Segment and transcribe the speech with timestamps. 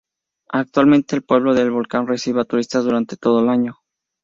[0.49, 3.77] Actualmente, el Pueblo el Volcán recibe a turistas durante todo el año.